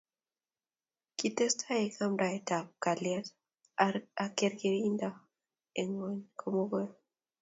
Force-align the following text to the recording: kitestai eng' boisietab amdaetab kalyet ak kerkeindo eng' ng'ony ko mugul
kitestai 1.17 1.75
eng' 1.79 1.89
boisietab 2.19 2.65
amdaetab 2.67 2.67
kalyet 2.83 3.27
ak 4.23 4.31
kerkeindo 4.37 5.09
eng' 5.79 5.93
ng'ony 5.95 6.19
ko 6.39 6.45
mugul 6.55 6.87